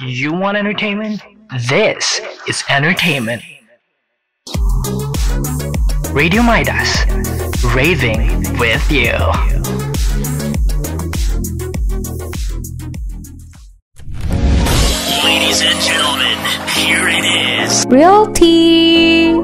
[0.00, 1.22] You want entertainment?
[1.68, 3.42] This is entertainment.
[6.10, 7.04] Radio Midas,
[7.72, 9.12] raving with you.
[15.22, 16.38] Ladies and gentlemen,
[16.70, 17.24] here it
[17.62, 17.84] is.
[17.88, 19.34] Realty.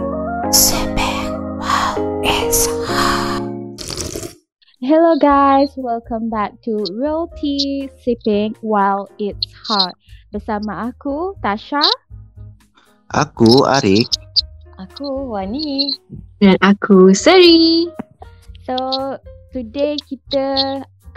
[0.51, 3.41] Sipping while it's hot.
[4.80, 9.95] Hello guys, welcome back to Realty Sipping While It's Hot.
[10.31, 11.83] Bersama aku, Tasha.
[13.11, 14.07] Aku Arik.
[14.79, 15.91] Aku, Wani.
[16.38, 17.91] Dan aku Seri.
[18.62, 18.79] So,
[19.51, 20.47] today kita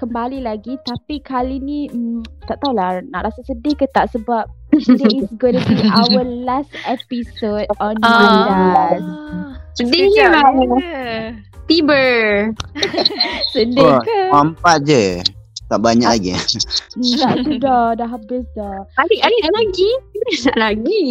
[0.01, 4.49] kembali lagi tapi kali ni hmm, tak tahulah nak rasa sedih ke tak sebab
[4.81, 9.05] today is going to be our last episode on Mandas.
[9.77, 10.41] Sedihnya
[11.69, 12.03] Tiba.
[13.53, 14.19] Sedih Oh, ke?
[14.33, 15.21] Empat je.
[15.71, 16.35] Tak banyak lagi.
[17.19, 18.83] Tak sudah, dah habis dah.
[18.99, 19.89] Adik, adik nak lagi?
[20.43, 21.05] Nak lagi.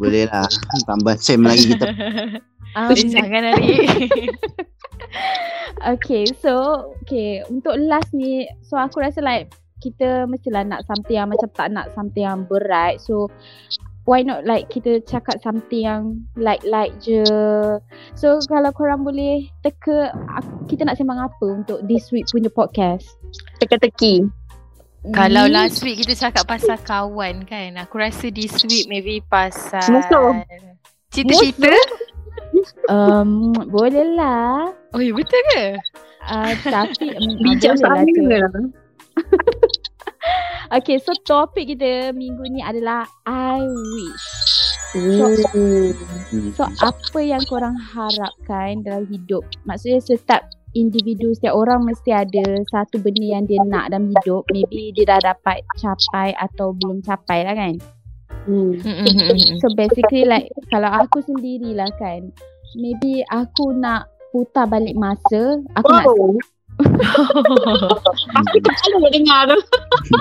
[0.00, 0.48] Boleh lah.
[0.88, 1.88] Tambah sem lagi kita.
[2.76, 3.88] Um, Jangan Adik
[5.96, 9.48] Okay, so okay untuk last ni, so aku rasa like
[9.80, 13.00] kita mestilah nak something yang macam tak nak something yang berat.
[13.00, 13.32] So
[14.06, 16.02] why not like kita cakap something yang
[16.38, 17.26] light-light je.
[18.14, 20.14] So kalau korang boleh teka
[20.70, 23.18] kita nak sembang apa untuk this week punya podcast?
[23.60, 24.24] Teka-teki.
[25.14, 29.86] Kalau Hmm, last week kita cakap pasal kawan kan Aku rasa this week maybe pasal
[29.86, 30.42] Musuh.
[31.14, 31.70] Cerita-cerita
[32.90, 34.74] um, boleh lah.
[34.94, 35.78] Oh ya betul ke?
[36.26, 38.10] Uh, tapi um, Bijak lah tu.
[38.18, 38.66] sana lah.
[40.66, 44.28] Okay, so topik kita minggu ni adalah I wish.
[44.96, 45.94] Hmm.
[46.58, 49.46] So apa yang korang harapkan dalam hidup?
[49.62, 50.42] Maksudnya setiap
[50.74, 54.42] individu, setiap orang mesti ada satu benda yang dia nak dalam hidup.
[54.50, 57.74] Maybe dia dah dapat capai atau belum capai lah kan.
[58.46, 58.74] Hmm.
[59.62, 62.34] So basically like kalau aku sendirilah kan.
[62.76, 65.62] Maybe aku nak putar balik masa.
[65.78, 66.36] Aku nak Wow.
[68.38, 69.58] Aku tak selalu nak dengar tu.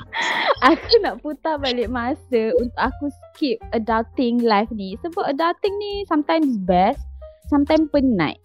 [0.72, 4.96] aku nak putar balik masa untuk aku skip adulting life ni.
[5.04, 7.04] Sebab adulting ni sometimes best,
[7.52, 8.40] sometimes penat.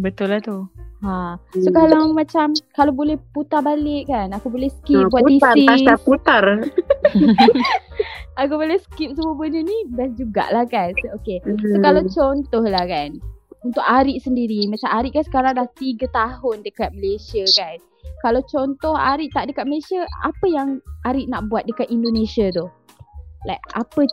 [0.00, 0.66] Betul lah tu
[1.02, 1.34] Ha.
[1.58, 1.74] So Hmm.
[1.74, 5.66] kalau macam kalau boleh putar balik kan, aku boleh skip buat putar, thesis.
[5.66, 6.44] Tasha putar.
[8.40, 10.94] Aku boleh skip semua benda ni best jugalah kan.
[11.04, 11.42] So, okay.
[11.42, 11.84] So Hmm.
[11.84, 13.18] kalau contoh lah kan.
[13.62, 14.66] Untuk Arik sendiri.
[14.66, 17.78] Macam Arik kan sekarang dah 3 tahun dekat Malaysia kan.
[18.22, 22.66] Kalau contoh Arik tak dekat Malaysia, apa yang Arik nak buat dekat Indonesia tu?
[23.46, 24.06] Like apa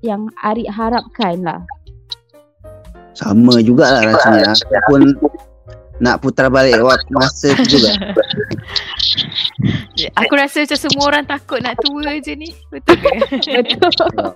[0.00, 1.60] yang Arik harapkan lah.
[3.12, 4.56] Sama jugalah rasanya.
[4.56, 5.02] Aku pun
[6.00, 7.92] nak putar balik waktu masa tu juga.
[10.16, 13.10] Aku rasa macam semua orang takut nak tua je ni Betul ke?
[13.60, 14.32] Betul.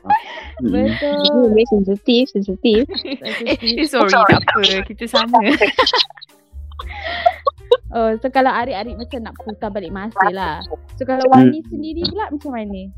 [0.61, 0.71] Hmm.
[0.71, 1.43] Betul.
[1.55, 2.85] Dia sensitif, sensitif.
[3.49, 5.39] eh, eh sorry tak apa Kita sama
[7.95, 10.59] Oh, so kalau Arik-Arik macam nak putar balik masa lah.
[10.99, 12.91] So kalau Wani sendiri pula macam mana?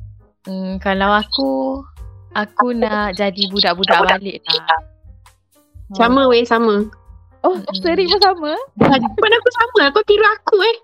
[0.48, 1.84] hmm, Kalau aku
[2.32, 4.80] Aku nak jadi budak-budak balik lah
[5.92, 6.88] Sama weh, sama.
[7.46, 7.78] Oh, Mm-mm.
[7.78, 8.52] seri pun sama?
[8.74, 9.82] Jawapan aku sama.
[9.94, 10.76] Kau tiru aku eh.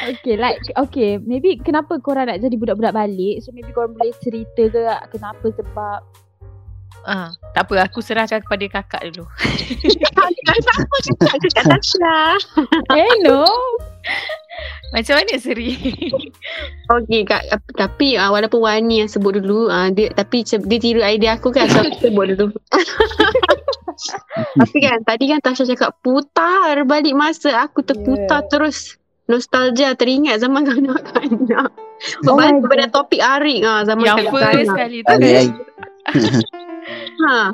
[0.00, 1.20] Okay, like, okay.
[1.20, 3.44] Maybe kenapa korang nak jadi budak-budak balik?
[3.44, 4.82] So maybe korang boleh cerita ke
[5.12, 6.00] kenapa sebab
[7.00, 9.24] Ah, tak apa, aku serahkan kepada kakak dulu.
[10.04, 10.28] Cakap
[11.40, 12.20] dekat Tasha.
[12.92, 13.48] Eh no
[14.92, 15.80] Macam mana Seri?
[16.92, 21.00] Okey kak ap- tapi uh, walaupun Wani yang sebut dulu uh, dia tapi dia tiru
[21.00, 22.52] idea aku kan so aku sebut dulu.
[24.60, 28.50] tapi kan tadi kan Tasha cakap putar balik masa aku terputar Yeah.
[28.52, 31.70] terus nostalgia teringat zaman kanak-kanak.
[32.24, 34.68] Oh Berbalik my kepada topik Arik ah zaman Yang first kanak-kanak.
[34.72, 35.36] sekali tu Balik kan?
[35.36, 35.62] lagi.
[37.20, 37.52] Ha.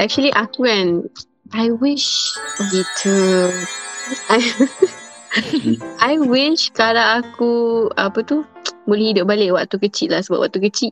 [0.00, 1.04] Actually aku kan
[1.54, 3.16] I wish oh, gitu.
[4.32, 4.40] I,
[6.10, 7.52] I wish kalau aku
[7.94, 8.42] apa tu
[8.88, 10.90] boleh hidup balik waktu kecil lah sebab waktu kecil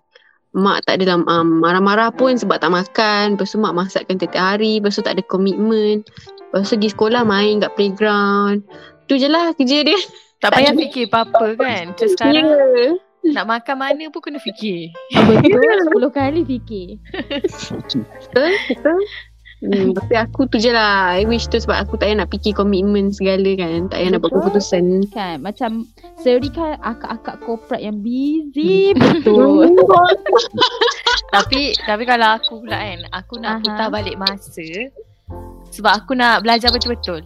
[0.52, 3.34] mak tak ada um, marah-marah pun sebab tak makan.
[3.34, 4.78] Lepas tu mak masakkan tiap hari.
[4.78, 6.04] Lepas tu tak ada komitmen.
[6.52, 8.60] Lepas tu pergi sekolah main kat playground.
[9.04, 9.98] Tu je lah kerja dia.
[10.38, 11.84] Tak payah fikir apa-apa kan?
[11.94, 12.16] Terus Ya.
[12.16, 12.46] sekarang
[13.22, 13.38] Yeah.
[13.38, 14.90] nak makan mana pun kena fikir.
[15.14, 15.62] Betul
[15.94, 16.98] 10 kali fikir
[17.70, 18.50] Betul?
[18.66, 18.98] Betul?
[19.62, 22.50] Hmm, tapi aku tu je lah I wish tu sebab aku tak payah nak fikir
[22.50, 25.86] komitmen segala kan Tak payah nak buat keputusan Kan macam
[26.18, 29.70] Seri kan akak-akak corporate yang busy Betul
[31.34, 33.62] Tapi tapi kalau aku pula kan, aku nak Aha.
[33.62, 34.66] putar balik masa
[35.72, 37.24] sebab aku nak belajar betul-betul.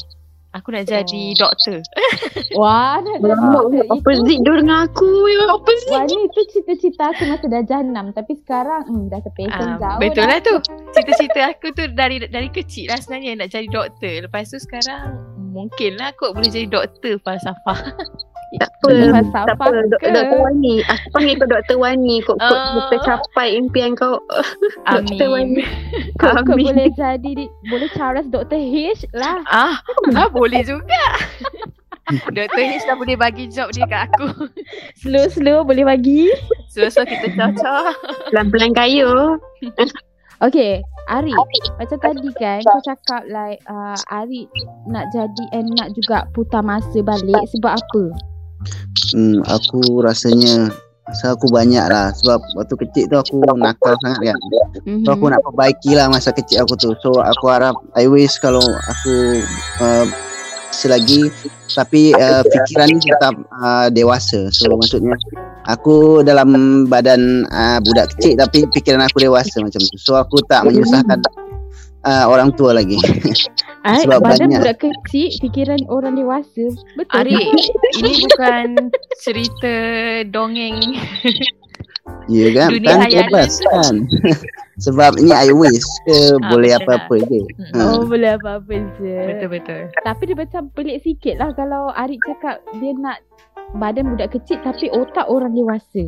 [0.57, 1.85] Aku nak jadi doktor.
[2.61, 3.85] Wah, Lama doktor.
[3.93, 8.07] Opposite dia dengan aku ya Opposite wah ni itu cita-cita aku masa dah janam.
[8.11, 10.31] Tapi sekarang hmm, dah terpesong Ah, jauh betul dah.
[10.33, 10.55] lah tu.
[10.91, 14.15] Cita-cita aku tu dari dari kecil lah sebenarnya nak jadi doktor.
[14.25, 15.13] Lepas tu sekarang
[15.53, 17.79] mungkin lah kot boleh jadi doktor falsafah.
[18.57, 18.89] Tak apa
[19.35, 20.09] Tak apa Dok- ke?
[20.09, 22.87] Doktor Wani Aku panggil kau Doktor Wani Kau kau Ah.
[22.89, 24.23] tercapai impian kau
[24.95, 26.15] Doktor Wani Amin.
[26.17, 26.71] Kau, kau Amin.
[26.71, 28.57] boleh jadi di, boleh Charles Dr.
[28.57, 29.43] H lah.
[29.47, 29.75] Ah,
[30.19, 31.03] ah boleh juga.
[32.37, 34.49] Doktor H dah boleh bagi job dia kat aku.
[34.97, 36.31] Slow-slow boleh bagi.
[36.71, 37.95] So-so kita cocok.
[38.31, 39.35] Pelan-pelan kaya
[40.37, 41.33] Okay, Ari.
[41.81, 44.45] Macam tadi kan kau cakap like uh, Ari
[44.85, 48.05] nak jadi and nak juga putar masa balik sebab apa?
[49.15, 50.73] Hmm, aku rasanya
[51.07, 54.39] Masa aku banyak lah Sebab waktu kecil tu aku nakal sangat kan.
[54.83, 55.07] Mm-hmm.
[55.07, 56.91] So aku nak perbaiki lah masa kecil aku tu.
[56.99, 59.15] So aku harap I wish kalau aku
[59.79, 60.07] uh,
[60.75, 61.31] Selagi
[61.71, 64.51] Tapi uh, fikiran ni tetap uh, dewasa.
[64.51, 65.15] So maksudnya
[65.71, 66.51] Aku dalam
[66.91, 69.97] badan uh, budak kecil Tapi fikiran aku dewasa macam tu.
[70.03, 71.23] So aku tak menyusahkan
[72.07, 72.99] uh, orang tua lagi
[73.87, 74.59] Ay, sebab badan banyak.
[74.61, 76.67] budak kecil fikiran orang dewasa.
[76.95, 77.15] Betul.
[77.15, 77.39] Ari,
[78.03, 78.67] ini bukan
[79.17, 79.75] cerita
[80.27, 80.77] dongeng.
[82.27, 82.69] Ya kan?
[82.71, 83.95] Dunia kan hayalan bebas kan
[84.87, 87.73] Sebab ni I wish ke Ah, Boleh betul apa-apa je Mm-mm.
[87.73, 87.81] ha.
[87.95, 89.15] Oh boleh apa-apa je.
[89.27, 89.81] Betul-betul.
[90.03, 93.19] Tapi dia macam pelik sikit lah kalau Arik cakap dia nak
[93.75, 96.05] badan budak kecil tapi otak orang dewasa.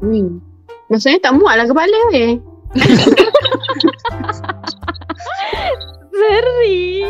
[0.00, 0.40] hmm.
[0.88, 2.32] Maksudnya tak muat lah kepala weh
[6.14, 7.02] Seri.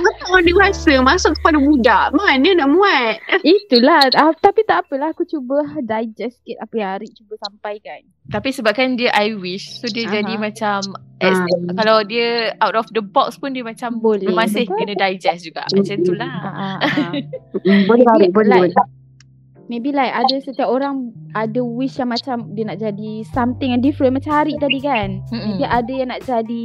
[0.00, 4.08] Otak orang dewasa Masuk kepada budak Mana nak muat Itulah.
[4.16, 8.00] Uh, tapi tak apalah aku cuba digest sikit apa yang Arik cuba sampaikan.
[8.28, 10.20] Tapi sebabkan dia I wish, so dia Aha.
[10.20, 10.80] jadi macam
[11.18, 11.42] Ah.
[11.74, 14.78] kalau dia out of the box pun dia macam Boleh, masih betul.
[14.78, 15.66] kena digest juga.
[15.74, 16.30] Macam tu lah.
[16.30, 16.78] Ah,
[17.90, 18.74] Boleh Maybe Arik Boleh like,
[19.68, 24.16] Maybe like ada setiap orang ada wish yang macam dia nak jadi something yang different
[24.16, 25.20] macam Harik tadi kan.
[25.28, 25.58] Mm-mm.
[25.58, 26.64] Maybe ada yang nak jadi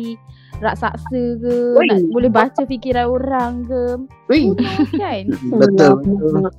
[0.62, 3.84] raksasa ke, nak, boleh baca fikiran orang ke.
[4.30, 5.24] Knows kan?
[5.62, 6.50] Betul betul.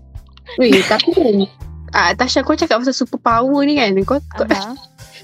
[0.61, 1.49] Weh tapi
[1.94, 4.75] Ah, Tasha kau cakap pasal superpower ni kan Kau, kau Aha.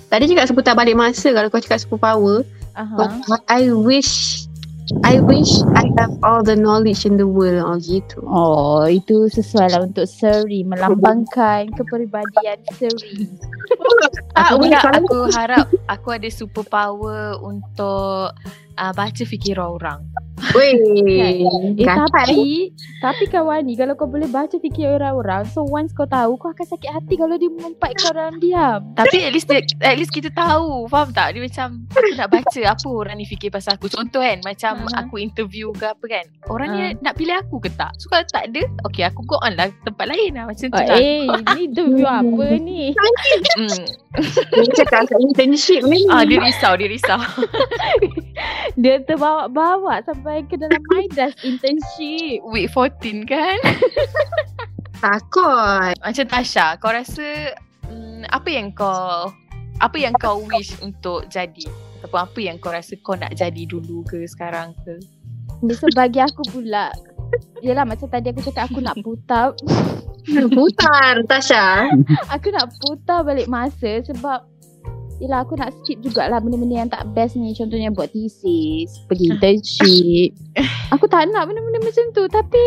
[0.07, 2.47] Tadi cakap seputar balik masa Kalau kau cakap superpower
[2.79, 3.19] Aha.
[3.51, 4.47] I wish
[5.07, 9.67] I wish I have all the knowledge in the world Oh gitu Oh, itu sesuai
[9.71, 13.27] lah untuk Seri melambangkan kepribadian Seri.
[14.41, 18.35] Aku kalau- aku harap aku ada superpower untuk
[18.75, 20.01] uh, baca fikiran orang.
[20.57, 20.73] Weh
[21.07, 26.37] Eh tapi Tapi kawan ni Kalau kau boleh baca fikir orang-orang So once kau tahu
[26.41, 29.97] Kau akan sakit hati Kalau dia mengumpat kau dalam diam Tapi at least dia, at
[29.99, 30.87] least kita tahu.
[30.87, 31.35] Faham tak?
[31.35, 33.91] Dia macam aku nak baca apa orang ni fikir pasal aku.
[33.91, 35.03] Contoh kan macam Aha.
[35.07, 36.25] aku interview ke apa kan.
[36.47, 36.95] Orang Ah.
[36.95, 37.91] ni nak pilih aku ke tak?
[37.99, 40.87] So kalau tak ada, okay aku go on lah tempat lain lah macam tu oh,
[40.87, 40.99] lah.
[40.99, 42.83] Eh ni interview apa ni
[43.59, 43.87] Mm.
[44.55, 47.19] Dia cakap internship ni Ah dia risau, dia risau.
[48.83, 53.59] Dia terbawa-bawa Sampai ke dalam Midas internship Week 14 kan?
[55.05, 57.57] Takut Macam Tasha, kau rasa
[57.91, 59.33] mm, apa yang kau
[59.81, 61.67] apa yang kau wish untuk jadi?
[62.01, 65.01] Ataupun apa yang kau rasa kau nak jadi dulu ke sekarang ke?
[65.75, 66.93] So bagi aku pula
[67.61, 69.53] Yelah macam tadi aku cakap Aku nak putar
[70.57, 71.89] Putar Tasha
[72.33, 74.49] Aku nak putar balik masa Sebab
[75.21, 77.53] Yelah aku nak skip jugalah Benda-benda yang tak best ni.
[77.53, 80.31] Contohnya buat thesis Pergi internship.
[80.97, 82.25] Aku tak nak benda-benda macam tu.
[82.27, 82.65] Tapi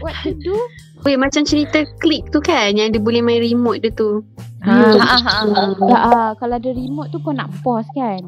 [0.00, 0.56] What to do?
[1.04, 4.24] Weh macam cerita klik tu kan Yang dia boleh main remote dia tu.
[4.64, 5.62] Ha, ha, ha, ha.
[5.88, 8.20] Ya, ah, kalau ada remote tu kau nak pause kan?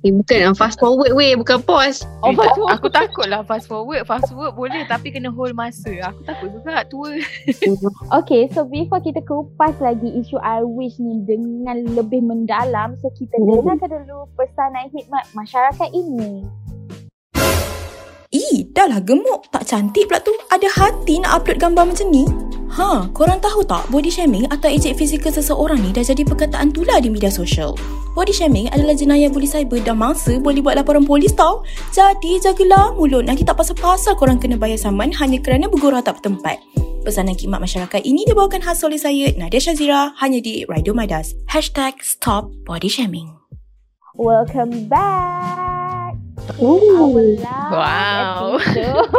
[0.00, 2.66] Eh bukan fast forward weh Bukan pause Oh, Eh, betul.
[2.66, 6.84] aku takut lah fast forward Fast forward boleh Tapi kena hold masa Aku takut juga
[6.84, 7.14] tua
[8.18, 13.36] Okay, so before kita kupas lagi isu I wish ni dengan lebih mendalam, so kita
[13.36, 13.62] Hmm.
[13.62, 16.46] dengarkan dulu pesanan hikmat masyarakat ini.
[18.28, 19.48] Ih, dah lah gemuk.
[19.48, 20.34] Tak cantik pula tu.
[20.48, 22.24] Ada hati nak upload gambar macam ni.
[22.76, 27.00] Ha, korang tahu tak body shaming atau ejek fizikal seseorang ni dah jadi perkataan tular
[27.00, 27.72] di media sosial.
[28.12, 31.64] Body shaming adalah jenayah bully cyber dan mangsa boleh buat laporan polis tau.
[31.96, 36.60] Jadi jagalah mulut nanti tak pasal-pasal korang kena bayar saman hanya kerana bergurau tak bertempat.
[37.00, 41.32] Pesanan khidmat masyarakat ini dibawakan khas oleh saya Nadia Shazira hanya di Radio Midas.
[41.48, 43.32] Hashtag Stop Body Shaming.
[44.20, 45.75] Welcome back.
[46.56, 47.36] Ooh.
[47.36, 48.56] Last Wow.
[48.56, 49.10] episode.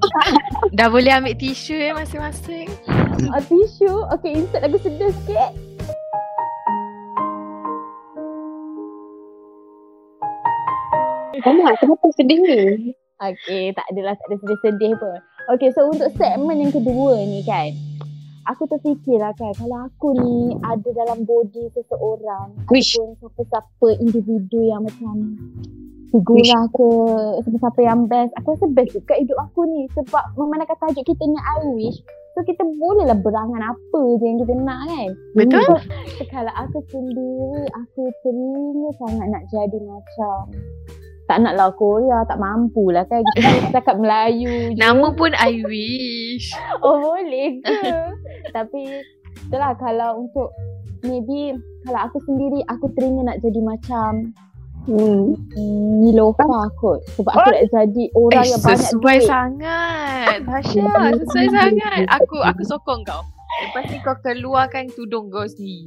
[0.78, 2.68] Dah boleh ambil tisu eh masing-masing
[3.30, 4.08] A tisu.
[4.18, 5.52] Okay, insert lagu sedih sikit.
[11.42, 12.62] Kamu kenapa sedih ni?
[13.18, 15.18] Okay, tak adalah, tak ada sedih-sedih pun.
[15.54, 17.70] Okay, so untuk segmen yang kedua ni kan,
[18.46, 22.98] aku terfikir lah kan, kalau aku ni ada dalam body seseorang, Wish.
[22.98, 25.38] ataupun siapa-siapa individu yang macam
[26.12, 26.88] figura ke,
[27.42, 29.88] siapa-siapa yang best, aku rasa best juga hidup aku ni.
[29.96, 31.98] Sebab memandangkan tajuk kita ni I wish,
[32.36, 35.10] so kita bolehlah berangan apa je yang kita nak kan.
[35.32, 35.64] Betul?
[36.20, 40.52] So, kalau aku sendiri, aku teringin sangat nak jadi macam
[41.32, 43.24] tak nak lah Korea, tak mampu lah kan.
[43.32, 44.78] Kita cakap Melayu je.
[44.78, 46.52] Nama pun I wish.
[46.84, 47.78] Oh boleh ke?
[48.56, 49.00] Tapi
[49.48, 50.52] itulah kalau untuk
[51.06, 54.34] maybe kalau aku sendiri aku teringin nak jadi macam
[54.84, 55.38] Hmm.
[55.48, 56.42] mm, Nilofa
[56.74, 56.98] kot.
[57.12, 59.28] Sebab aku nak jadi orang Eh, yang banyak sesuai duit.
[59.28, 60.36] sangat.
[60.42, 60.86] Tasha,
[61.16, 62.00] sesuai sangat.
[62.12, 63.22] Aku aku sokong kau.
[63.62, 65.84] Lepas ni kau keluarkan tudung kau sendiri.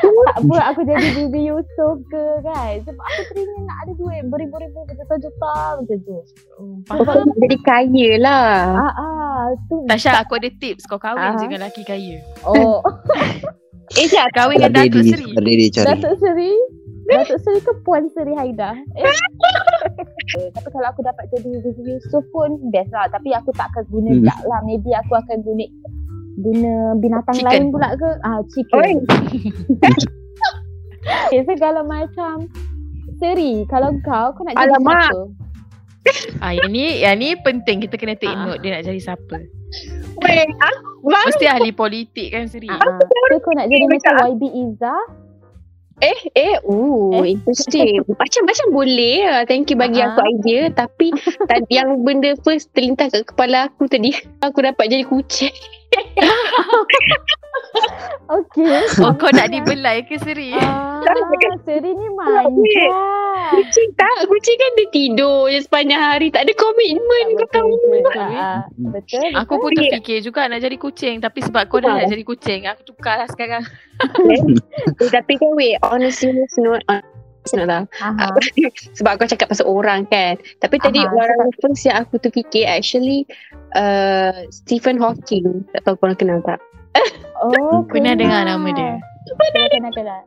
[0.00, 2.76] Tak apa aku jadi Bibi Yusof ke kan.
[2.78, 6.18] Sebab aku teringin nak ada duit beribu-ribu berjuta-juta macam tu.
[6.60, 8.52] Oh, Kau nak jadi kaya lah.
[8.78, 9.82] Ah ah tu.
[9.86, 10.84] Tasha, aku ada tips.
[10.84, 11.34] Kau kahwin Ah.
[11.34, 12.20] je dengan lelaki kaya.
[12.42, 12.84] Oh,
[13.98, 14.30] Eh, Jad.
[14.30, 15.34] Kahwin dengan Datuk Seri.
[15.74, 16.52] Datuk Seri.
[17.12, 18.70] Datuk Seri ke Puan Seri Haida?
[18.94, 19.04] Eh.
[20.36, 23.06] Eh, Tapi kalau aku dapat jadi Bibi Yusof pun best lah.
[23.06, 24.24] Tapi aku tak akan guna Hmm.
[24.24, 24.60] duck lah.
[24.62, 25.64] Maybe aku akan guna
[26.38, 27.48] guna binatang Chicken.
[27.50, 28.08] lain pula ke?
[28.22, 28.96] Ah, chicken.
[31.00, 32.44] Okay, so kalau macam
[33.16, 35.10] Seri, kalau kau, kau nak jadi Alamak.
[35.10, 35.20] siapa?
[36.38, 38.44] Ah, yang ni, yang ni penting kita kena take Ah.
[38.46, 39.36] note dia nak jadi siapa.
[40.18, 42.66] Weh, aku baru Mesti ahli politik kan Seri.
[42.66, 43.00] Ah, ah.
[43.00, 44.94] So kau nak jadi macam YB Iza?
[46.00, 47.36] Eh, eh, ooh, Eh.
[47.36, 48.00] interesting.
[48.20, 49.44] macam macam boleh lah.
[49.44, 50.16] Thank you bagi Ah.
[50.16, 50.72] aku idea.
[50.72, 51.12] Tapi
[51.44, 55.52] tadi yang benda first terlintas kat kepala aku tadi, aku dapat jadi kucing.
[58.30, 58.86] Okay.
[59.02, 60.54] Oh, kau nak dibelai ke Seri?
[60.54, 61.02] Ah,
[61.66, 62.86] Seri ni manja.
[63.50, 66.30] Kucing tak, kucing kan dia tidur je sepanjang hari.
[66.30, 67.02] Tak ada komitmen
[67.34, 67.70] kau Betul, tahu.
[67.90, 68.30] betul.
[68.94, 71.96] Betul, Aku pun terfikir juga nak jadi kucing Tapi sebab kau dah Ah.
[71.98, 73.66] nak jadi kucing Aku tukar lah sekarang
[74.30, 74.42] Eh,
[75.10, 76.54] tapi kan wait, on a serious
[77.48, 77.82] note lah.
[78.00, 78.36] Aha.
[79.00, 80.36] Sebab kau cakap pasal orang kan.
[80.60, 83.24] Tapi tadi orang first yang aku terfikir actually
[83.74, 85.64] uh, Stephen Hawking.
[85.72, 86.60] Tak tahu korang kenal tak?
[87.40, 90.22] Oh, Pernah dengar nama dia Kenal, kenal, kenal.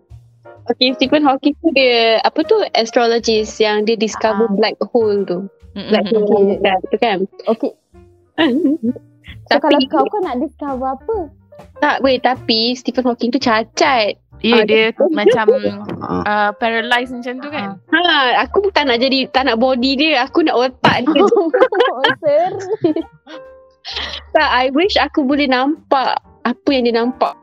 [0.66, 4.56] Okay, Stephen Hawking tu dia apa tu astrologist yang dia discover Ah.
[4.58, 5.46] black hole tu.
[5.78, 6.26] Black Mm-mm.
[6.26, 6.74] hole Okay.
[6.90, 7.18] tu kan.
[7.46, 7.72] Okay,
[9.46, 11.18] so kalau tapi kau kau nak discover apa?
[11.78, 14.18] tak wait tapi Stephen Hawking tu cacat.
[14.44, 15.46] Ya Ah, dia macam
[16.04, 16.24] Ah.
[16.28, 20.44] uh, Paralyzed macam tu kan Ha, aku tak nak jadi tak nak body dia, aku
[20.44, 21.24] nak otak dia.
[21.24, 22.04] oh,
[24.36, 27.36] tak, I wish aku boleh nampak apa yang dia nampak.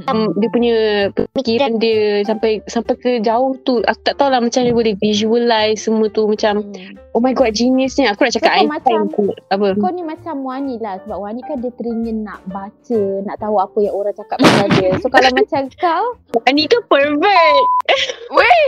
[0.00, 0.08] Mm-mm.
[0.08, 0.74] Um, dia punya
[1.12, 3.80] pemikiran dia sampai sampai ke jauh tu.
[3.82, 6.96] Aku tak tahu lah macam dia boleh visualize semua tu macam Hmm.
[7.12, 8.10] oh my god geniusnya.
[8.10, 8.72] Aku nak cakap Einstein
[9.04, 9.24] macam- tu.
[9.48, 9.76] Apa?
[9.76, 13.78] Kau ni macam Wani lah Sebab Wani kan dia teringin nak baca Nak tahu apa
[13.78, 16.04] yang orang cakap pasal dia So kalau macam kau
[16.44, 17.64] Ani tu pervert.
[18.36, 18.62] Weh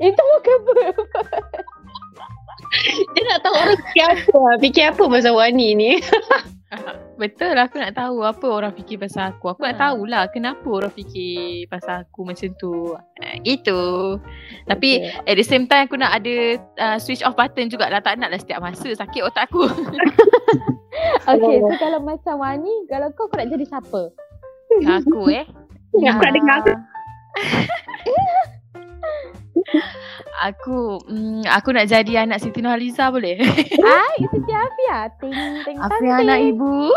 [0.00, 0.72] Itu bukan apa
[3.10, 4.40] Dia nak tahu orang fikir apa.
[4.60, 5.90] Fikir apa pasal Wani ni.
[7.20, 9.82] Betul lah aku nak tahu Apa orang fikir pasal aku Aku nak Ha.
[9.86, 14.16] tahulah Kenapa orang fikir Pasal aku macam tu uh, Itu
[14.64, 15.12] Tapi Okay.
[15.28, 18.40] At the same time aku nak ada uh, switch off button jugalah tak nak lah
[18.40, 19.68] setiap masa sakit otak aku.
[21.22, 24.10] Okay so kalau macam Wani Kalau kau kau nak jadi siapa?
[24.82, 25.46] aku eh.
[25.92, 26.58] Aku nak dengar.
[26.62, 26.72] Aku
[31.04, 33.36] mm, aku nak jadi anak Siti Nurhaliza boleh?
[33.86, 35.34] Hai Siti Afia Ting
[35.64, 36.10] ting Afia ting.
[36.24, 36.92] anak ibu.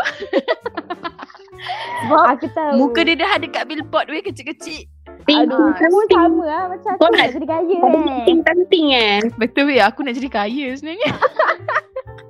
[2.04, 4.84] Aku tahu Muka dia dah ada kat billboard weh kecil-kecil.
[5.24, 7.80] Aduh kamu sama lah Macam aku nak nak- jadi kaya eh
[8.20, 9.16] penting-penting eh.
[9.36, 11.10] Betul weh aku nak jadi kaya sebenarnya.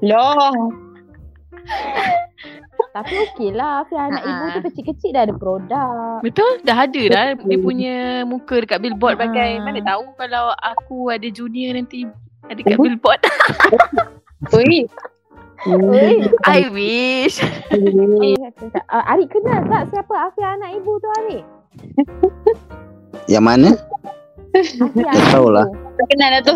[0.03, 0.51] Loh.
[2.91, 4.31] Tapi okey lah Afia anak Ha-ha.
[4.31, 9.17] ibu tu kecil-kecil dah ada produk Betul dah ada dah dia punya muka dekat billboard
[9.17, 9.63] bagai Ah.
[9.63, 12.07] mana tahu kalau aku ada junior nanti
[12.45, 13.19] ada kat billboard.
[14.55, 14.85] Oi.
[15.65, 16.15] Oi.
[16.45, 17.41] I wish.
[17.73, 21.45] Uh, Arik kenal tak siapa Afia anak ibu tu Arik?
[23.27, 23.69] Yang mana?
[24.55, 25.67] Afia Tak tahulah.
[25.67, 25.79] ibu.
[25.95, 26.53] Tak kenal lah tu.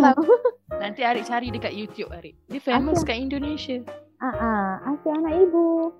[0.77, 2.37] Nanti Arik cari dekat YouTube Arik.
[2.47, 3.09] Dia famous Apa?
[3.09, 3.81] kat Indonesia.
[4.19, 5.91] Ah ah, Afia anak ibu.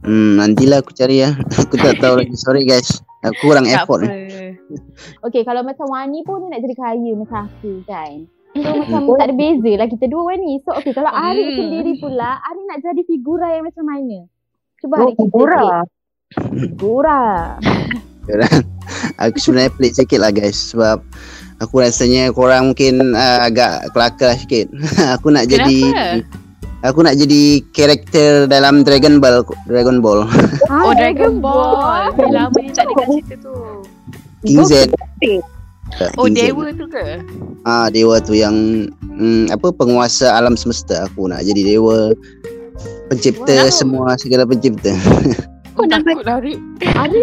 [0.00, 1.36] Hmm, nantilah aku cari ya.
[1.60, 2.32] Aku tak tahu lagi.
[2.34, 3.04] Sorry guys.
[3.20, 4.08] Aku kurang Tak effort apa.
[4.08, 4.56] ni.
[5.20, 8.24] Okay, kalau macam Wani pun dia nak jadi kaya macam aku kan.
[8.50, 10.56] So macam tak ada beza lah kita dua Wani.
[10.64, 11.58] So okay, kalau Arik Hmm.
[11.58, 14.18] sendiri pula, Arik nak jadi figura yang macam mana?
[14.80, 15.62] Cuba Oh, Arik kita figura.
[16.48, 17.20] Figura.
[19.20, 20.72] Aku sebenarnya pelik sikit lah guys.
[20.72, 21.04] Sebab
[21.60, 24.72] Aku rasanya korang mungkin uh, agak kelakar sikit.
[25.14, 25.92] aku nak jadi
[26.80, 30.24] aku nak jadi karakter dalam Dragon Ball Dragon Ball.
[30.70, 32.08] Oh Dragon Ball.
[32.14, 33.54] Dah lama ni tak dengar cerita tu.
[34.46, 34.72] King Z.
[36.16, 36.40] Oh King Z.
[36.48, 37.04] dewa tu ke?
[37.66, 38.54] Ah dewa tu yang
[39.02, 41.04] mm, apa penguasa alam semesta.
[41.10, 42.14] Aku nak jadi dewa
[43.10, 43.74] pencipta Wow.
[43.74, 44.94] semua segala pencipta.
[45.76, 46.54] Kau takut lari.
[46.82, 47.20] Ari.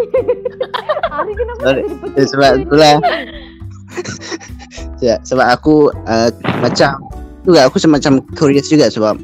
[1.18, 1.82] Ari kenapa jadi
[2.16, 2.96] Eh, sebab itulah
[5.00, 6.98] sebab, sebab aku uh, macam
[7.48, 9.16] juga aku semacam curious juga sebab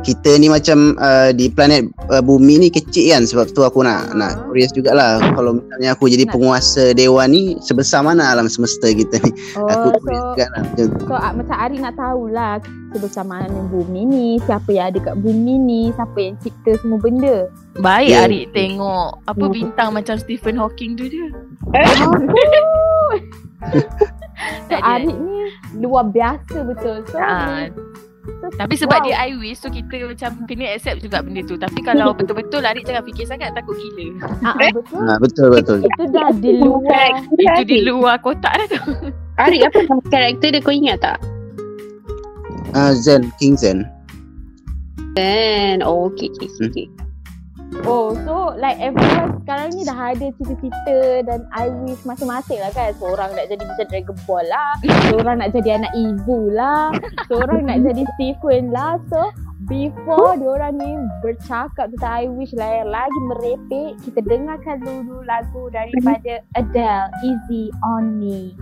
[0.00, 4.12] kita ni macam uh, di planet uh, bumi ni kecil kan sebab tu aku nak
[4.12, 9.16] nak curious jugalah kalau misalnya aku jadi penguasa dewa ni sebesar mana alam semesta kita
[9.18, 11.04] ni Oh, aku so, curious juga lah macam tu.
[11.08, 12.52] so ah, macam Ari nak tahulah
[12.92, 17.50] sebesar mana bumi ni, siapa yang ada kat bumi ni, siapa yang cipta semua benda.
[17.74, 18.22] Baik Ya.
[18.22, 19.50] Arik tengok apa Hmm.
[19.50, 21.26] bintang macam Stephen Hawking tu je.
[21.98, 22.14] So
[24.70, 25.00] Tak ada.
[25.00, 25.33] Ari ni
[25.74, 27.02] luar biasa betul.
[27.08, 29.06] So, Ah, so Tapi sebab Wow.
[29.06, 32.80] dia I wish So kita macam Kena accept juga benda tu Tapi kalau betul-betul Lari
[32.80, 35.00] jangan fikir sangat Takut gila ah, ah, betul.
[35.04, 37.20] ha, betul betul Itu dah di luar.
[37.36, 38.80] Itu di luar kotak dah tu
[39.44, 39.78] Arik apa
[40.08, 41.18] karakter dia kau ingat tak?
[42.72, 43.82] uh, Zen King Zen
[45.82, 46.86] oh, okay, okay, okay, okay.
[47.84, 52.96] Oh, so like everyone sekarang ni dah ada cita-cita dan I wish masing-masing lah kan.
[52.96, 54.72] Seorang nak jadi macam Dragon Ball lah.
[55.12, 56.96] Seorang nak jadi anak Ibu lah.
[57.28, 58.96] Seorang nak jadi Stephen lah.
[59.12, 59.28] So,
[59.68, 66.40] before diorang ni bercakap tentang I wish lah lagi merepek, kita dengarkan dulu lagu daripada
[66.56, 68.56] Adele, Easy On Me.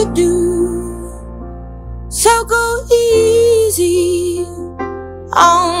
[0.00, 1.10] To do.
[2.08, 4.44] So go easy
[5.32, 5.79] on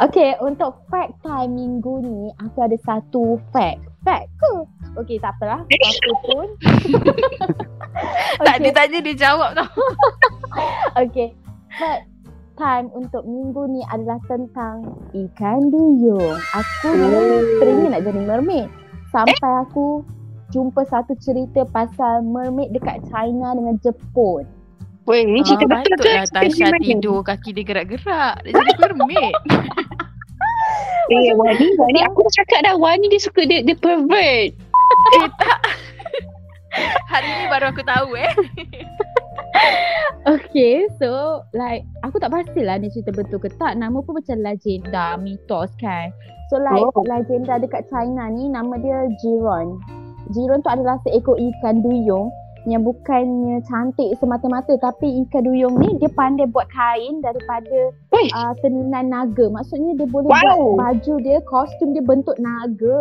[0.00, 3.84] Okay, untuk fact time minggu ni, aku ada satu fact.
[4.00, 4.54] Fact ke?
[4.96, 5.60] Okay, tak apalah.
[5.60, 6.46] Apa pun.
[8.40, 9.68] Tak dia tanya dia jawab tau.
[11.04, 11.36] Okay.
[11.76, 12.08] Fact
[12.56, 16.38] time untuk minggu ni adalah tentang ikan duyung.
[16.56, 17.08] Aku ni
[17.60, 18.68] teringin nak jadi mermaid.
[19.12, 20.00] Sampai aku
[20.50, 24.48] jumpa satu cerita pasal mermaid dekat China dengan Jepun.
[25.10, 26.22] Weh, ni cerita Ah, betul ke?
[26.30, 28.46] Tasha tidur kaki dia gerak-gerak.
[28.46, 29.34] Dia jadi mermaid.
[31.10, 32.78] Eh, Wani, Wani, aku dah cakap dah.
[32.78, 34.54] Wani dia suka, dia, dia pervert.
[35.18, 35.60] eh tak.
[37.10, 38.30] Hari ni baru aku tahu eh.
[40.30, 43.74] Okay, so like aku tak pastilah ni cerita betul ke tak.
[43.74, 46.14] Nama pun macam legenda, mitos kan.
[46.46, 47.02] So like Oh.
[47.02, 49.82] legenda dekat China ni nama dia Jiron.
[50.30, 52.30] Jiron tu adalah seekor ikan duyung
[52.68, 59.06] yang bukannya cantik semata-mata tapi ikan duyung ni dia pandai buat kain daripada uh, tenunan
[59.08, 59.48] naga.
[59.48, 60.76] Maksudnya dia boleh Wow.
[60.76, 63.00] buat baju dia, kostum dia bentuk naga.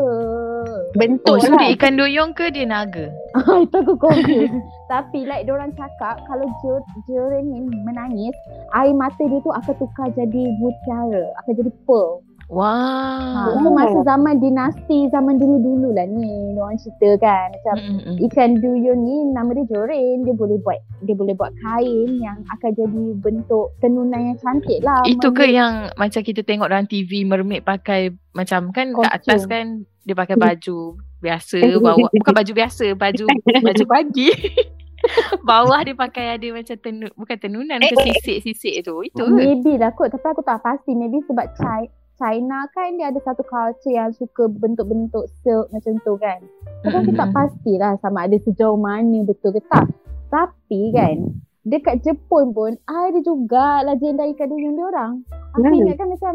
[0.95, 1.59] Bentuk Oh, so lah.
[1.59, 3.11] dia ikan duyung ke dia naga?
[3.65, 4.55] Itu aku confused.
[4.87, 8.33] Tapi like orang cakap kalau Jor Jorin ni menangis,
[8.73, 12.25] air mata dia tu akan tukar jadi mutiara, akan jadi pearl.
[12.49, 13.53] Wah.
[13.53, 17.53] Ha, masa zaman dinasti, zaman dulu-dulu lah ni orang cerita kan.
[17.53, 18.15] Macam Mm-mm.
[18.25, 22.71] ikan duyung ni nama dia Jorin, dia boleh buat dia boleh buat kain yang akan
[22.73, 25.05] jadi bentuk tenunan yang cantik lah.
[25.05, 29.17] Itu ke yang macam kita tengok dalam TV mermaid pakai macam kan kat Kostum.
[29.29, 29.65] atas kan
[30.09, 33.25] dia pakai baju biasa bawah bukan baju biasa baju
[33.67, 34.31] baju pagi
[35.49, 39.31] bawah dia pakai ada macam tenu, bukan tenunan ke sisik-sisik tu itu ke?
[39.31, 41.87] Maybe lah kot Tapi aku tak pasti Maybe sebab China,
[42.19, 46.43] China kan Dia ada satu culture yang suka Bentuk-bentuk silk macam tu kan.
[46.83, 47.37] Tapi aku tak Mm-mm.
[47.39, 49.87] pastilah Sama ada sejauh mana betul ke tak.
[50.27, 51.17] Tapi kan
[51.63, 55.11] Dekat Jepun pun Ada juga legenda ikan duyung dia orang.
[55.55, 56.33] Aku ingat kan macam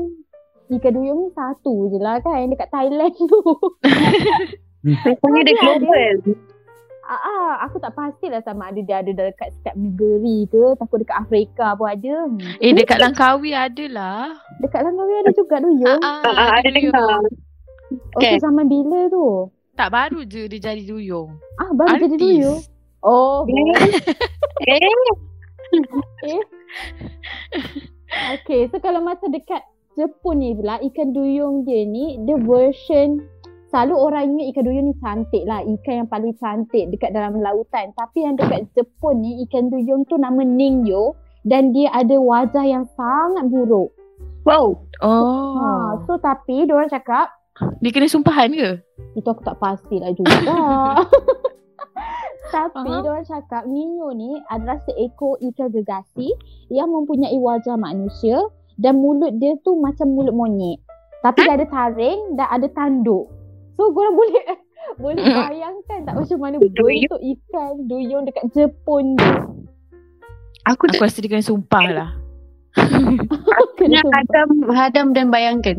[0.73, 3.39] Ikan duyung ni satu je lah kan Dekat Thailand tu.
[4.85, 6.15] Rupanya dia Ada, global.
[7.07, 11.19] Ah, ah, Aku tak pastilah sama ada dia ada dekat setiap negeri ke Takut dekat
[11.19, 14.25] Afrika pun ada Hmm, eh dekat Langkawi ada lah
[14.59, 16.91] Dekat Langkawi ada juga duyung ah, Ah, ada duyung.
[16.91, 17.23] dengar.
[18.11, 18.33] Oh Kan?
[18.33, 19.27] tu zaman bila tu?
[19.75, 22.21] tak baru je dia jadi duyung Ah baru jadi Artis.
[22.21, 22.61] duyung.
[23.01, 23.43] Oh.
[24.63, 24.79] Eh,
[28.35, 29.61] Okay, so kalau masa dekat
[29.93, 33.23] Jepun ni pula ikan duyung dia ni dia version
[33.75, 37.91] selalu orang ingat ikan duyung ni cantik lah, ikan yang paling cantik dekat dalam lautan.
[37.99, 42.87] Tapi yang dekat Jepun ni ikan duyung tu nama Ningyo dan dia ada wajah yang
[42.95, 43.91] sangat buruk.
[44.47, 44.79] wow.
[45.03, 47.35] oh Ha, so tapi diorang cakap
[47.83, 48.79] dia kena sumpahan ke
[49.19, 50.39] Itu aku tak pastilah juga.
[52.55, 53.03] Tapi Faham.
[53.03, 56.31] diorang cakap Nino ni adalah seekor ikan gergasi
[56.71, 58.39] yang mempunyai wajah manusia
[58.79, 60.79] dan mulut dia tu macam mulut monyet.
[61.27, 63.34] Tapi dia ada taring dan ada tanduk.
[63.75, 64.45] So korang boleh
[65.03, 69.31] boleh bayangkan tak macam mana bentuk ikan duyung dekat Jepun tu.
[70.65, 72.11] Aku aku rasa dia kena sumpah lah
[73.79, 74.17] Kena sumpah.
[74.17, 75.77] hadam, hadam dan bayangkan.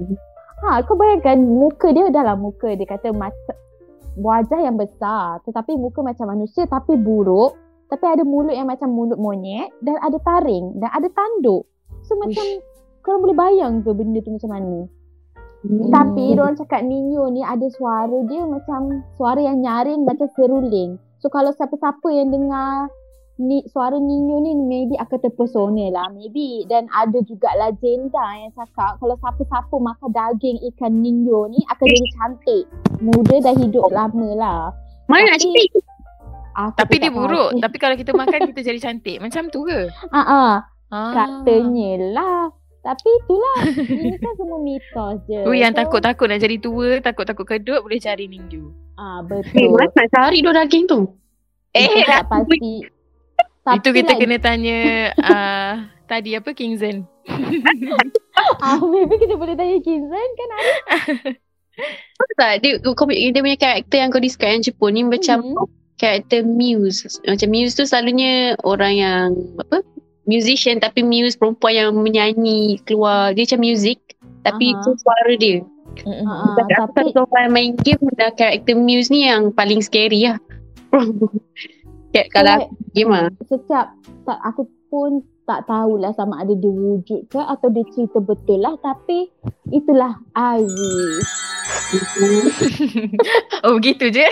[0.61, 3.55] Ha, kau bayangkan muka dia dalam muka dia kata macam
[4.15, 7.59] wajah yang besar tetapi muka macam manusia tapi buruk
[7.91, 11.69] tapi ada mulut yang macam mulut monyet dan ada taring dan ada tanduk.
[12.05, 12.45] So macam
[13.05, 14.89] korang boleh bayang ke benda tu macam mana?
[15.61, 15.89] Hmm.
[15.89, 20.97] Tapi diorang cakap Nino ni ada suara dia macam suara yang nyaring macam seruling.
[21.17, 22.91] So kalau siapa-siapa yang dengar
[23.35, 28.95] ni suara Nino ni maybe akan terpesona lah maybe dan ada juga legenda yang cakap
[28.95, 32.63] kalau siapa-siapa makan daging ikan Nino ni akan jadi cantik.
[32.99, 34.61] Muda dan hidup lama lah.
[35.05, 35.83] Mana nak Tapi- cari?
[36.55, 40.23] Aku tapi dia buruk tapi kalau kita makan kita jadi cantik macam tu ke Ah,
[40.23, 40.51] ah,
[40.87, 41.11] ah.
[41.11, 42.41] katanya lah.
[42.85, 43.59] Tapi itulah.
[43.81, 45.41] Ini kan semua mitos je.
[45.41, 48.69] Tu yang So, takut-takut nak jadi tua, takut-takut kedut boleh cari ninju.
[48.93, 49.73] Ah, Eh, betul.
[49.73, 50.99] mana nak cari dua daging tu?
[51.73, 52.85] Itu Eh, tak pasti.
[53.65, 54.77] Itu kita like, kena tanya
[55.17, 55.73] uh,
[56.05, 56.97] tadi apa King Zen.
[58.61, 60.73] Ah, maybe kita boleh tanya Kinzan kan ada.
[62.37, 65.67] Tak dia, kau, dia punya karakter yang kau describe yang Jepun ni macam Mhm.
[65.95, 67.03] karakter muse.
[67.21, 69.83] Macam muse tu selalunya orang yang apa?
[70.25, 73.97] Musician tapi muse perempuan yang menyanyi keluar dia macam music
[74.45, 74.77] tapi Aha.
[74.77, 75.59] itu suara dia.
[76.03, 80.37] Ah, Tapi kalau orang main game dah karakter Muse ni yang paling scary lah.
[82.13, 83.31] Kayak kalau game lah.
[83.47, 88.59] setiap tak aku pun tak tahulah sama ada dia wujud ke atau dia cerita betul
[88.63, 89.29] lah tapi
[89.71, 91.54] itulah I wish.
[93.65, 94.27] Oh begitu je.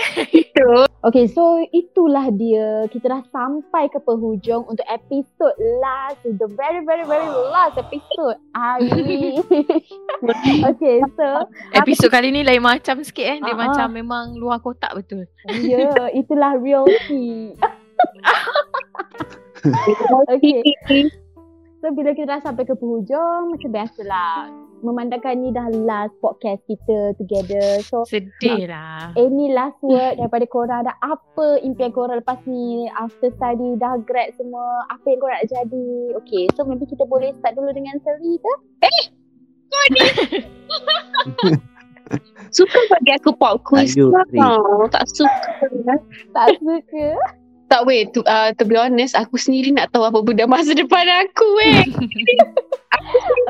[1.04, 2.86] Okay, so itulah dia.
[2.88, 6.22] Kita dah sampai ke penghujung untuk episod last.
[6.24, 8.38] The very, very, very last episode.
[8.80, 9.44] Wish.
[10.70, 11.26] okay, so
[11.80, 13.38] Episod kali ni lain macam sikit eh.
[13.42, 13.58] Dia ah.
[13.58, 15.28] macam memang luar kotak betul.
[15.50, 17.52] ya, yeah, itulah reality.
[20.32, 20.60] okay.
[21.84, 27.16] So bila kita dah sampai ke penghujung macam biasalah memandangkan ni dah last podcast kita
[27.16, 27.80] together.
[27.82, 29.16] So Sedih lah.
[29.16, 34.36] any last word daripada korang ada apa impian korang lepas ni after study dah grad
[34.36, 35.88] semua apa yang korang nak jadi.
[36.20, 38.52] Okay so maybe kita boleh start dulu dengan Seri ke?
[42.54, 43.96] Suka bagi aku pop quiz.
[44.92, 45.94] Tak suka.
[46.30, 47.08] Tak suka.
[47.74, 51.10] Tak weh, to, uh, to be honest, aku sendiri nak tahu apa benda masa depan
[51.26, 51.82] aku weh.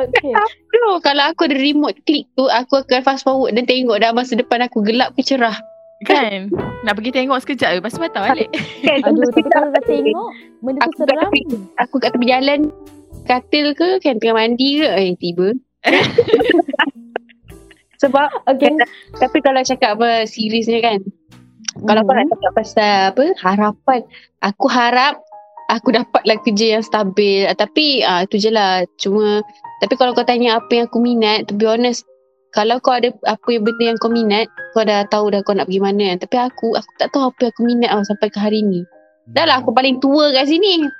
[0.00, 0.32] Okay.
[0.72, 4.32] Bro, kalau aku ada remote click tu, aku akan fast forward dan tengok dah masa
[4.32, 5.60] depan aku gelap ke cerah.
[6.08, 6.48] Kan?
[6.88, 7.78] Nak pergi tengok sekejap je.
[7.84, 8.48] Lepas tu patah balik.
[8.80, 9.04] Kan?
[9.12, 10.28] Aduh tapi kalau dah tengok
[10.64, 11.20] benda tu Aku kat seram.
[11.28, 11.40] tepi,
[11.76, 12.60] aku kat tepi jalan
[13.24, 15.48] katil ke kan tengah mandi ke eh tiba.
[18.02, 18.72] Sebab Okay.
[19.16, 21.00] tapi kalau cakap apa seriusnya kan.
[21.82, 24.00] Kalau kau nak cakap pasal apa harapan,
[24.38, 25.18] aku harap
[25.72, 27.50] aku dapatlah kerja yang stabil.
[27.50, 28.86] Ah, Tapi ah tu je lah.
[29.00, 29.42] Cuma
[29.82, 32.06] tapi kalau kau tanya apa yang aku minat, to be honest,
[32.54, 35.66] kalau kau ada apa yang benda yang kau minat, kau dah tahu dah kau nak
[35.66, 36.14] pergi mana.
[36.16, 38.80] Tapi aku, aku tak tahu apa yang aku minat tau sampai ke hari ni.
[39.34, 40.84] Dah lah aku paling tua kat sini.
[40.84, 40.90] Eh,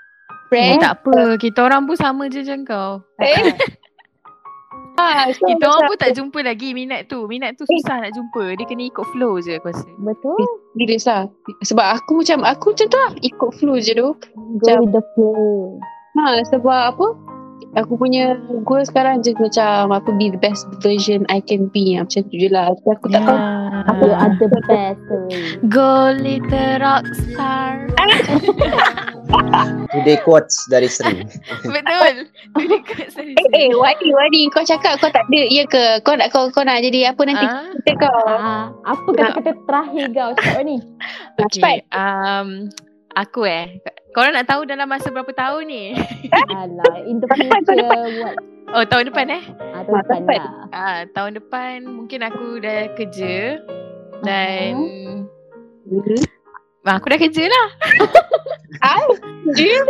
[0.53, 0.79] Friend.
[0.83, 1.35] tak apa.
[1.41, 2.91] Kita orang pun sama je macam kau.
[3.23, 3.55] Eh.
[4.95, 7.27] Ah, so Kita orang macam- pun tak jumpa lagi minat tu.
[7.27, 8.55] Minat tu susah nak jumpa.
[8.55, 9.89] Dia kena ikut flow je aku rasa.
[9.99, 10.39] Betul.
[10.75, 11.23] Serius lah.
[11.63, 13.13] Sebab aku macam, aku macam tu lah.
[13.21, 14.09] Ikut flow je tu.
[14.61, 15.79] Go with the flow.
[16.15, 17.07] Ha, sebab apa?
[17.75, 21.99] Aku punya goal sekarang je macam aku be the best version I can be.
[21.99, 22.71] Macam tu je lah.
[22.71, 23.39] Tapi aku tak tahu.
[23.91, 25.03] Aku are the best.
[25.67, 27.91] Go little rockstar.
[29.91, 31.27] Today quotes dari Sri.
[31.75, 32.31] Betul.
[32.31, 33.35] Dia dekat saya.
[33.35, 34.47] Eh, eh, Wadi, Wadi.
[34.55, 35.43] Kau cakap kau tak ada.
[35.51, 35.99] Ya ke?
[36.07, 37.47] Kau nak kau, kau nak jadi apa nanti?
[37.47, 38.23] Ah, Kita kau.
[38.31, 40.77] Ah, apa kata-kata terakhir kau cakap ni?
[41.51, 41.83] Cepat.
[41.83, 41.91] okay.
[41.91, 42.71] Um,
[43.19, 43.83] aku eh.
[44.15, 45.85] Korang nak tahu dalam masa berapa tahun ni?
[46.55, 47.83] Alah, in the Tahun depan, future
[48.23, 48.37] what?
[48.71, 49.43] Oh, tahun depan eh?
[49.75, 50.39] Ah, tahun depan depan.
[50.39, 50.53] lah.
[50.71, 53.59] Ah, tahun depan mungkin aku dah kerja
[54.23, 54.71] dan
[56.87, 57.69] ah, aku dah kerja lah.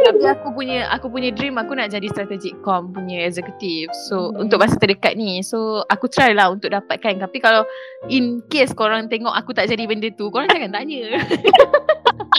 [0.05, 3.93] Tapi aku punya aku punya dream aku nak jadi strategic com punya executive.
[4.09, 4.49] So Hmm.
[4.49, 7.21] untuk masa terdekat ni, so aku try lah untuk dapatkan.
[7.21, 7.65] Tapi kalau
[8.09, 11.13] in case korang tengok aku tak jadi benda tu, korang jangan tanya.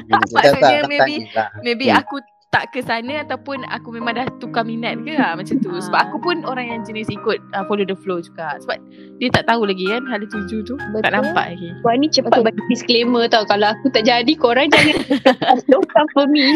[0.34, 1.50] Maksudnya maybe- lah.
[1.62, 2.00] Maybe Hmm.
[2.00, 5.76] aku tak ke sana ataupun aku memang dah tukar minat ke lah macam tu.
[5.76, 6.08] Sebab Ah.
[6.08, 8.56] aku pun orang yang jenis ikut uh, follow the flow juga.
[8.58, 8.80] Sebab
[9.18, 10.80] dia tak tahu lagi kan hala tuju tu.
[10.80, 11.12] Tak Betul.
[11.12, 11.70] nampak lagi.
[11.84, 12.48] Wah ni cepat Okay.
[12.48, 14.96] bagi disclaimer tau Kalau aku tak jadi Korang jangan
[15.68, 16.56] Don't come for me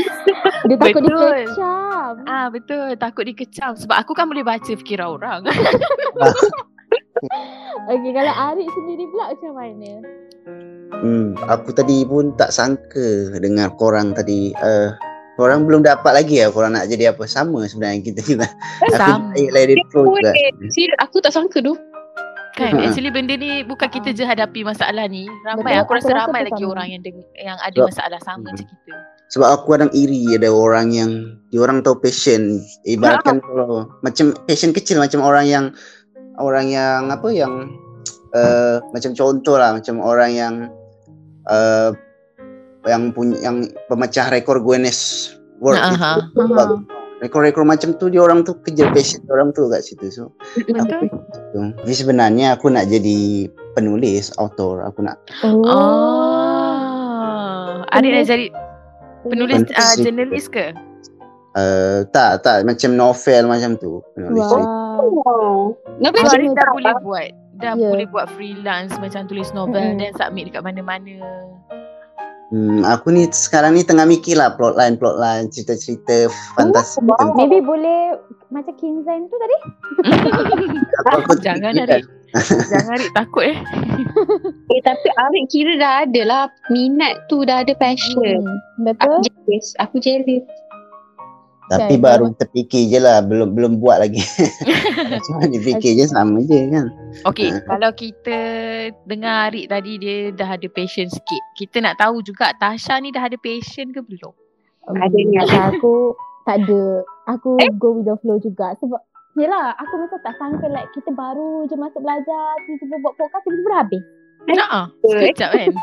[0.65, 1.35] Dia takut Betul.
[1.43, 2.13] dikecam.
[2.23, 5.43] Ah betul takut dikecam sebab aku kan boleh baca fikiran orang.
[7.85, 9.91] Okay, kalau Arik sendiri pula macam mana?
[10.91, 14.51] Hmm, aku tadi pun tak sangka dengar korang tadi.
[14.55, 14.91] Uh,
[15.35, 17.23] korang belum dapat lagi ya korang nak jadi apa.
[17.23, 18.47] Sama sebenarnya kita juga.
[18.97, 19.31] Sama.
[19.31, 20.31] Aku it flow juga.
[20.99, 21.77] Aku tak sangka tu
[22.51, 22.91] Kan Ha.
[22.91, 25.23] actually benda ni bukan kita je hadapi masalah ni.
[25.47, 26.71] Ramai Betul, aku rasa aku rasa ramai lagi sama.
[26.73, 28.45] orang yang deng- yang ada Sebab- masalah sama Hmm.
[28.51, 28.91] macam kita.
[29.29, 31.11] Sebab aku kadang iri ada orang yang
[31.47, 32.59] diorang tahu passion.
[32.83, 35.65] Ibaratkan kalau macam passion kecil macam orang yang
[36.35, 37.69] orang yang apa yang
[38.33, 40.53] uh, macam contoh lah macam orang yang
[41.49, 41.91] uh,
[42.87, 46.23] yang punya yang pemecah rekor Guinness World Aha.
[46.23, 46.39] itu.
[46.39, 46.79] Aha.
[47.19, 50.07] Rekor-rekor macam tu dia orang tu kejar passion orang tu kat situ.
[50.07, 51.11] So Betul.
[51.51, 51.75] tu.
[51.83, 54.87] Jadi sebenarnya aku nak jadi penulis, author.
[54.87, 55.59] Aku nak Oh.
[55.67, 56.87] Oh.
[57.91, 58.47] Adik nak jadi
[59.27, 60.71] penulis Penulis uh, jurnalis ke?
[61.59, 63.99] uh, tak tak macam novel macam tu.
[64.15, 64.47] Penulis.
[64.47, 65.75] Wow.
[65.99, 66.71] Adik mana dah tak?
[66.71, 67.29] boleh buat
[67.59, 67.85] Dah Ya.
[67.85, 69.99] boleh buat freelance Macam tulis novel Mm-mm.
[69.99, 71.19] Dan submit dekat mana-mana
[72.49, 76.25] Hmm, aku ni sekarang ni tengah mikir lah plotline plotline cerita-cerita
[76.57, 76.97] fantasi.
[76.99, 77.13] wow.
[77.13, 78.17] tentang- Maybe boleh
[78.49, 79.57] macam Kinzain tu tadi?
[81.05, 81.77] Aku, aku Jangan.
[81.77, 82.09] Adik
[82.65, 83.57] Jangan Adik takut eh
[84.73, 89.29] Eh tapi Arik kira dah ada lah Minat tu dah ada passion Hmm, Aku betul.
[89.45, 90.41] jealous Aku jealous
[91.69, 94.17] Tapi Kan, baru terfikir je lah Belum belum buat lagi
[95.29, 96.89] Cuma difikir je sama je kan
[97.25, 98.37] Okay, kalau kita
[99.09, 101.41] dengar Arik tadi dia dah ada passion sikit.
[101.57, 104.33] Kita nak tahu juga Tasha ni dah ada passion ke belum?
[104.87, 105.73] Um, Ada ni, ada.
[105.73, 106.13] aku
[106.47, 107.03] tak ada.
[107.33, 108.73] Aku go with the flow juga.
[108.81, 109.01] Sebab
[109.37, 113.69] Yelah, aku macam tak sangka like kita baru je masuk belajar, tiba-tiba buat podcast, tiba-tiba
[113.71, 114.03] dah habis.
[114.49, 115.73] Nah, sekejap kan?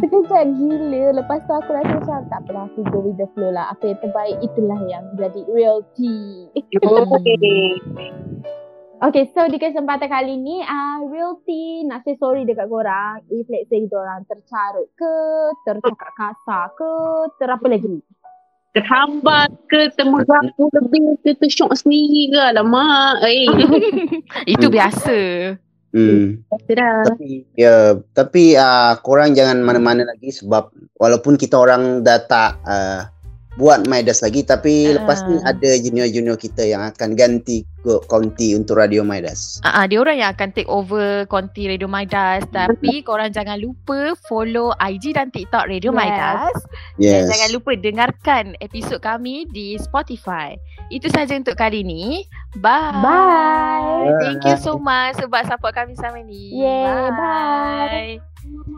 [0.00, 1.04] Sekejap gila.
[1.16, 3.72] Lepas tu aku rasa macam tak apalah, aku go with the flow lah.
[3.72, 6.48] Apa yang terbaik, itulah yang jadi realty.
[6.52, 7.72] Okay.
[9.04, 13.68] Okay, so di kesempatan kali ni, uh, realty nak say sorry dekat korang if let's
[13.68, 15.14] say korang tercarut ke,
[15.68, 16.92] tercakap kasar ke,
[17.36, 18.00] terapa lagi.
[18.72, 22.40] Terhambat ke, termerapu lebih ke, tersyok sendiri ke.
[22.54, 23.22] Alamak.
[23.28, 23.44] Eh,
[24.56, 25.18] Itu biasa.
[25.94, 26.50] Hmm.
[26.50, 33.13] Tapi ya Tapi uh, korang jangan mana-mana lagi Sebab Walaupun kita orang dah tak uh,
[33.54, 35.02] Buat Midas lagi Tapi Ah.
[35.02, 39.84] lepas ni ada junior-junior kita Yang akan ganti ke konti untuk Radio Midas Ah, uh,
[39.84, 45.12] dia orang yang akan take over konti Radio Midas tapi korang jangan lupa follow IG
[45.12, 45.98] dan TikTok Radio Yes.
[46.00, 46.56] Midas
[46.96, 50.56] Yes dan jangan lupa dengarkan episod kami di Spotify.
[50.88, 52.24] Itu saja untuk kali ni.
[52.56, 53.04] Bye.
[53.04, 54.16] Bye.
[54.20, 56.56] Thank you so much sebab support kami sama ni.
[56.56, 58.16] Yeah, bye.
[58.16, 58.72] bye.